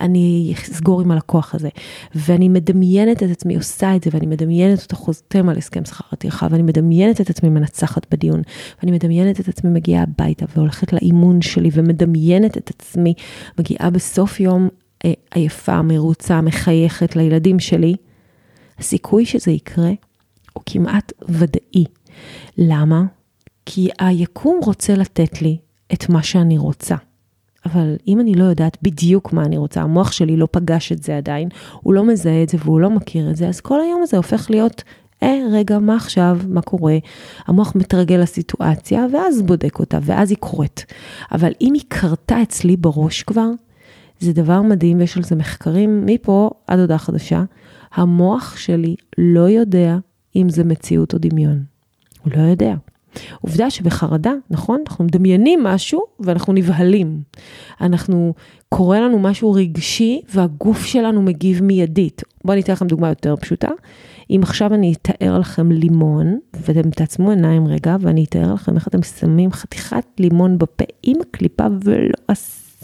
אני 0.00 0.54
אסגור 0.54 1.00
עם 1.00 1.10
הלקוח 1.10 1.54
הזה. 1.54 1.68
ואני 2.14 2.48
מדמיינת 2.48 3.22
את 3.22 3.30
עצמי 3.30 3.56
עושה 3.56 3.96
את 3.96 4.04
זה, 4.04 4.10
ואני 4.12 4.26
מדמיינת 4.26 4.82
אותו 4.82 4.96
חותם 4.96 5.48
על 5.48 5.58
הסכם 5.58 5.84
שכר 5.84 6.04
הטרחה, 6.12 6.46
ואני 6.50 6.62
מדמיינת 6.62 7.20
את 7.20 7.30
עצמי 7.30 7.48
מנצחת 7.48 8.06
בדיון, 8.10 8.42
ואני 8.82 8.92
מדמיינת 8.92 9.40
את 9.40 9.48
עצמי 9.48 9.70
מגיעה 9.70 10.02
הביתה, 10.02 10.46
והולכת 10.56 10.92
לאימון 10.92 11.42
שלי, 11.42 11.70
ומדמיינת 11.72 12.56
את 12.56 12.70
עצמי 12.70 13.14
מגיעה 13.58 13.90
בסוף 13.90 14.40
יום 14.40 14.68
עייפה, 15.34 15.82
מרוצה, 15.82 16.40
מחייכת 16.40 17.16
לילדים 17.16 17.58
שלי, 17.58 17.94
הסיכוי 18.78 19.26
שזה 19.26 19.50
יקרה 19.50 19.90
הוא 20.52 20.62
כמעט 20.66 21.12
ודאי. 21.28 21.84
למה? 22.58 23.02
כי 23.66 23.88
היקום 23.98 24.60
רוצה 24.64 24.94
לתת 24.94 25.42
לי 25.42 25.58
את 25.92 26.08
מה 26.08 26.22
שאני 26.22 26.58
רוצה. 26.58 26.96
אבל 27.66 27.96
אם 28.08 28.20
אני 28.20 28.34
לא 28.34 28.44
יודעת 28.44 28.76
בדיוק 28.82 29.32
מה 29.32 29.44
אני 29.44 29.56
רוצה, 29.56 29.82
המוח 29.82 30.12
שלי 30.12 30.36
לא 30.36 30.48
פגש 30.50 30.92
את 30.92 31.02
זה 31.02 31.16
עדיין, 31.16 31.48
הוא 31.80 31.94
לא 31.94 32.04
מזהה 32.04 32.42
את 32.42 32.48
זה 32.48 32.58
והוא 32.64 32.80
לא 32.80 32.90
מכיר 32.90 33.30
את 33.30 33.36
זה, 33.36 33.48
אז 33.48 33.60
כל 33.60 33.80
היום 33.80 34.02
הזה 34.02 34.16
הופך 34.16 34.50
להיות, 34.50 34.82
אה, 35.22 35.38
רגע, 35.52 35.78
מה 35.78 35.96
עכשיו, 35.96 36.38
מה 36.48 36.62
קורה? 36.62 36.96
המוח 37.46 37.72
מתרגל 37.76 38.16
לסיטואציה, 38.16 39.06
ואז 39.12 39.42
בודק 39.42 39.78
אותה, 39.78 39.98
ואז 40.02 40.30
היא 40.30 40.38
קורית. 40.38 40.86
אבל 41.32 41.52
אם 41.60 41.74
היא 41.74 41.82
קרתה 41.88 42.42
אצלי 42.42 42.76
בראש 42.76 43.22
כבר, 43.22 43.48
זה 44.20 44.32
דבר 44.32 44.62
מדהים 44.62 44.98
ויש 44.98 45.16
על 45.16 45.22
זה 45.22 45.36
מחקרים 45.36 46.06
מפה 46.06 46.50
עד 46.66 46.78
הודעה 46.78 46.98
חדשה. 46.98 47.44
המוח 47.94 48.56
שלי 48.56 48.94
לא 49.18 49.40
יודע 49.40 49.96
אם 50.36 50.48
זה 50.48 50.64
מציאות 50.64 51.14
או 51.14 51.18
דמיון. 51.18 51.62
הוא 52.22 52.32
לא 52.36 52.42
יודע. 52.42 52.74
עובדה 53.40 53.70
שבחרדה, 53.70 54.32
נכון? 54.50 54.82
אנחנו 54.86 55.04
מדמיינים 55.04 55.62
משהו 55.62 56.00
ואנחנו 56.20 56.52
נבהלים. 56.52 57.22
אנחנו, 57.80 58.34
קורה 58.68 59.00
לנו 59.00 59.18
משהו 59.18 59.52
רגשי 59.52 60.20
והגוף 60.34 60.84
שלנו 60.84 61.22
מגיב 61.22 61.62
מיידית. 61.62 62.22
בואו 62.44 62.52
אני 62.52 62.62
אתן 62.62 62.72
לכם 62.72 62.86
דוגמה 62.86 63.08
יותר 63.08 63.36
פשוטה. 63.36 63.68
אם 64.30 64.40
עכשיו 64.42 64.74
אני 64.74 64.92
אתאר 64.92 65.38
לכם 65.38 65.72
לימון, 65.72 66.38
ואתם 66.60 66.90
תעצמו 66.90 67.30
עיניים 67.30 67.66
רגע, 67.66 67.96
ואני 68.00 68.24
אתאר 68.24 68.54
לכם 68.54 68.74
איך 68.74 68.88
אתם 68.88 69.02
שמים 69.02 69.52
חתיכת 69.52 70.04
לימון 70.18 70.58
בפה 70.58 70.84
עם 71.02 71.16
הקליפה 71.20 71.66
ולא 71.84 72.14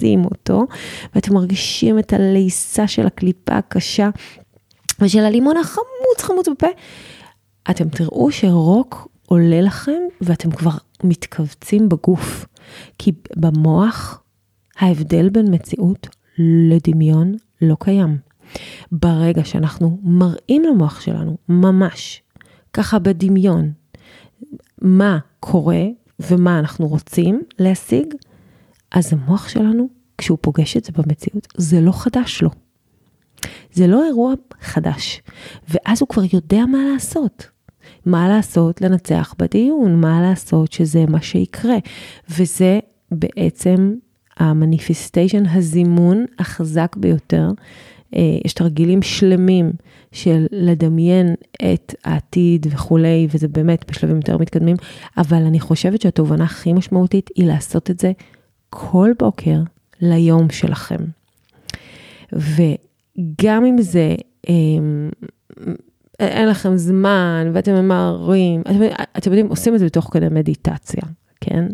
לשים 0.02 0.24
אותו, 0.24 0.66
ואתם 1.14 1.34
מרגישים 1.34 1.98
את 1.98 2.12
הליסה 2.12 2.86
של 2.86 3.06
הקליפה 3.06 3.56
הקשה 3.56 4.10
ושל 5.00 5.18
הלימון 5.18 5.56
החמוץ 5.56 6.20
חמוץ 6.20 6.48
בפה, 6.48 6.66
אתם 7.70 7.88
תראו 7.88 8.32
שרוק 8.32 9.08
עולה 9.26 9.60
לכם 9.60 10.02
ואתם 10.20 10.50
כבר 10.50 10.70
מתכווצים 11.04 11.88
בגוף. 11.88 12.46
כי 12.98 13.12
במוח 13.36 14.22
ההבדל 14.78 15.28
בין 15.28 15.54
מציאות 15.54 16.08
לדמיון 16.38 17.34
לא 17.62 17.76
קיים. 17.80 18.18
ברגע 18.92 19.44
שאנחנו 19.44 19.98
מראים 20.02 20.62
למוח 20.62 21.00
שלנו 21.00 21.36
ממש 21.48 22.22
ככה 22.72 22.98
בדמיון, 22.98 23.72
מה 24.82 25.18
קורה 25.40 25.84
ומה 26.20 26.58
אנחנו 26.58 26.88
רוצים 26.88 27.42
להשיג, 27.58 28.14
אז 28.92 29.12
המוח 29.12 29.48
שלנו, 29.48 29.88
כשהוא 30.18 30.38
פוגש 30.40 30.76
את 30.76 30.84
זה 30.84 30.92
במציאות, 30.96 31.48
זה 31.56 31.80
לא 31.80 31.92
חדש 31.92 32.42
לו. 32.42 32.50
זה 33.72 33.86
לא 33.86 34.04
אירוע 34.06 34.34
חדש, 34.60 35.22
ואז 35.68 36.00
הוא 36.00 36.08
כבר 36.08 36.22
יודע 36.32 36.66
מה 36.66 36.78
לעשות. 36.92 37.46
מה 38.06 38.28
לעשות 38.28 38.80
לנצח 38.80 39.34
בדיון, 39.38 40.00
מה 40.00 40.20
לעשות 40.20 40.72
שזה 40.72 41.04
מה 41.08 41.22
שיקרה. 41.22 41.76
וזה 42.30 42.78
בעצם 43.12 43.94
המניפיסטיישן, 44.36 45.46
הזימון 45.46 46.24
החזק 46.38 46.96
ביותר. 46.96 47.48
אה, 48.16 48.38
יש 48.44 48.52
תרגילים 48.52 49.02
שלמים 49.02 49.72
של 50.12 50.46
לדמיין 50.52 51.34
את 51.72 51.94
העתיד 52.04 52.66
וכולי, 52.70 53.28
וזה 53.30 53.48
באמת 53.48 53.90
בשלבים 53.90 54.16
יותר 54.16 54.38
מתקדמים, 54.38 54.76
אבל 55.16 55.42
אני 55.42 55.60
חושבת 55.60 56.00
שהתובנה 56.02 56.44
הכי 56.44 56.72
משמעותית 56.72 57.30
היא 57.36 57.46
לעשות 57.46 57.90
את 57.90 58.00
זה 58.00 58.12
כל 58.74 59.10
בוקר 59.18 59.58
ליום 60.00 60.50
שלכם. 60.50 61.04
וגם 62.32 63.64
אם 63.64 63.82
זה 63.82 64.14
אמ, 64.48 65.10
אין 66.20 66.48
לכם 66.48 66.76
זמן 66.76 67.50
ואתם 67.52 67.72
ממהרים, 67.72 68.60
אתם, 68.60 68.80
אתם 69.18 69.30
יודעים, 69.30 69.48
עושים 69.48 69.74
את 69.74 69.78
זה 69.78 69.84
בתוך 69.84 70.10
כדי 70.12 70.26
מדיטציה, 70.30 71.02
כן? 71.40 71.64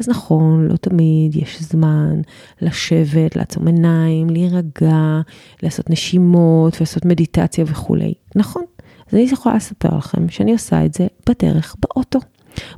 אז 0.00 0.08
נכון, 0.08 0.68
לא 0.68 0.76
תמיד 0.76 1.36
יש 1.36 1.62
זמן 1.62 2.20
לשבת, 2.60 3.36
לעצום 3.36 3.66
עיניים, 3.66 4.30
להירגע, 4.30 5.20
לעשות 5.62 5.90
נשימות 5.90 6.76
ולעשות 6.76 7.04
מדיטציה 7.04 7.64
וכולי. 7.68 8.14
נכון. 8.36 8.64
אז 9.08 9.14
אני 9.14 9.22
יכולה 9.32 9.56
לספר 9.56 9.96
לכם 9.96 10.28
שאני 10.28 10.52
עושה 10.52 10.84
את 10.84 10.94
זה 10.94 11.06
בדרך 11.28 11.76
באוטו, 11.80 12.18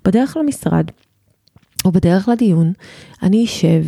בדרך 0.05 0.37
למשרד. 0.37 0.87
או 1.85 1.93
בדרך 1.93 2.29
לדיון, 2.29 2.73
אני 3.23 3.45
אשב, 3.45 3.85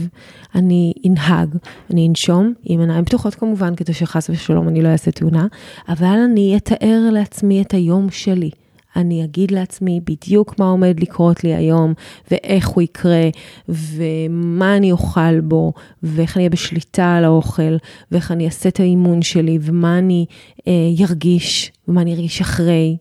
אני 0.55 0.93
אנהג, 1.09 1.57
אני 1.91 2.09
אנשום 2.09 2.53
עם 2.63 2.81
עיניים 2.81 3.05
פתוחות 3.05 3.35
כמובן, 3.35 3.75
כדי 3.75 3.95
שחס 3.95 4.31
ושלום 4.31 4.69
אני 4.69 4.83
לא 4.83 4.89
אעשה 4.89 5.11
תאונה, 5.11 5.47
אבל 5.89 6.19
אני 6.31 6.57
אתאר 6.57 7.09
לעצמי 7.13 7.63
את 7.63 7.75
היום 7.75 8.11
שלי. 8.11 8.51
אני 8.97 9.25
אגיד 9.25 9.51
לעצמי 9.51 10.01
בדיוק 10.05 10.59
מה 10.59 10.67
עומד 10.67 11.01
לקרות 11.01 11.45
לי 11.45 11.55
היום, 11.55 11.95
ואיך 12.31 12.69
הוא 12.69 12.83
יקרה, 12.83 13.29
ומה 13.69 14.77
אני 14.77 14.93
אוכל 14.93 15.41
בו, 15.41 15.73
ואיך 16.03 16.37
אני 16.37 16.43
אהיה 16.43 16.51
בשליטה 16.51 17.17
על 17.17 17.25
האוכל, 17.25 17.77
ואיך 18.13 18.33
אני 18.33 18.47
אעשה 18.47 18.69
את 18.69 18.81
האימון 18.81 19.23
שלי, 19.23 19.59
ומה 19.63 19.99
אני 19.99 20.27
אה, 20.69 20.73
ירגיש, 20.97 21.73
ומה 21.89 22.03
אני 22.03 22.15
ארגיש 22.15 22.41
אחרי. 22.41 22.97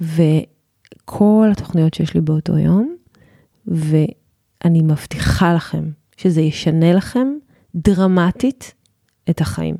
וכל 0.00 1.48
התוכניות 1.52 1.94
שיש 1.94 2.14
לי 2.14 2.20
באותו 2.20 2.58
יום, 2.58 2.96
ואני 3.66 4.82
מבטיחה 4.82 5.54
לכם 5.54 5.84
שזה 6.16 6.40
ישנה 6.40 6.92
לכם 6.92 7.28
דרמטית 7.74 8.74
את 9.30 9.40
החיים. 9.40 9.76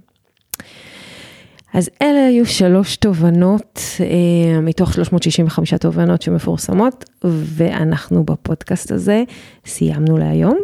אז 1.75 1.91
אלה 2.03 2.27
היו 2.27 2.47
שלוש 2.47 2.97
תובנות 2.97 3.81
אה, 4.01 4.61
מתוך 4.61 4.93
365 4.93 5.75
תובנות 5.75 6.23
שמפורסמות, 6.23 7.05
ואנחנו 7.25 8.25
בפודקאסט 8.25 8.93
הזה 8.93 9.25
סיימנו 9.67 10.19
להיום. 10.19 10.59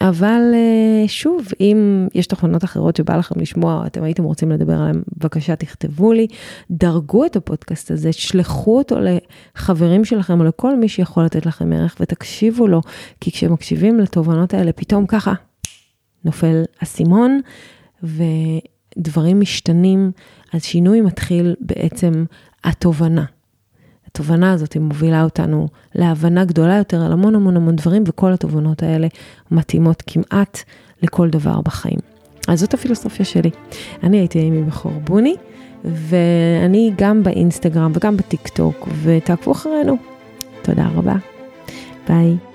אבל 0.00 0.40
אה, 0.54 1.08
שוב, 1.08 1.48
אם 1.60 2.08
יש 2.14 2.26
תוכנות 2.26 2.64
אחרות 2.64 2.96
שבא 2.96 3.16
לכם 3.16 3.40
לשמוע, 3.40 3.74
או 3.80 3.86
אתם 3.86 4.02
הייתם 4.02 4.24
רוצים 4.24 4.50
לדבר 4.50 4.72
עליהן, 4.72 5.02
בבקשה 5.16 5.56
תכתבו 5.56 6.12
לי, 6.12 6.26
דרגו 6.70 7.26
את 7.26 7.36
הפודקאסט 7.36 7.90
הזה, 7.90 8.12
שלחו 8.12 8.78
אותו 8.78 8.96
לחברים 9.00 10.04
שלכם 10.04 10.40
או 10.40 10.44
לכל 10.44 10.76
מי 10.76 10.88
שיכול 10.88 11.24
לתת 11.24 11.46
לכם 11.46 11.72
ערך 11.72 11.96
ותקשיבו 12.00 12.66
לו, 12.66 12.80
כי 13.20 13.32
כשמקשיבים 13.32 14.00
לתובנות 14.00 14.54
האלה, 14.54 14.72
פתאום 14.72 15.06
ככה 15.06 15.32
נופל 16.24 16.62
אסימון 16.82 17.40
ודברים 18.02 19.40
משתנים, 19.40 20.12
אז 20.52 20.64
שינוי 20.64 21.00
מתחיל 21.00 21.54
בעצם 21.60 22.24
התובנה. 22.64 23.24
התובנה 24.12 24.52
הזאת 24.52 24.72
היא 24.72 24.82
מובילה 24.82 25.24
אותנו 25.24 25.68
להבנה 25.94 26.44
גדולה 26.44 26.76
יותר 26.76 27.02
על 27.04 27.12
המון 27.12 27.34
המון 27.34 27.56
המון 27.56 27.76
דברים, 27.76 28.04
וכל 28.06 28.32
התובנות 28.32 28.82
האלה 28.82 29.08
מתאימות 29.50 30.02
כמעט 30.06 30.58
לכל 31.02 31.30
דבר 31.30 31.60
בחיים. 31.60 31.98
אז 32.48 32.60
זאת 32.60 32.74
הפילוסופיה 32.74 33.24
שלי. 33.24 33.50
אני 34.02 34.18
הייתי 34.18 34.38
אימי 34.38 34.62
בכור 34.62 34.92
בוני, 34.92 35.34
ואני 35.84 36.92
גם 36.98 37.22
באינסטגרם 37.22 37.92
וגם 37.94 38.16
בטיק 38.16 38.48
טוק, 38.48 38.88
ותעקבו 39.02 39.52
אחרינו. 39.52 39.96
תודה 40.62 40.88
רבה. 40.94 41.16
ביי. 42.08 42.49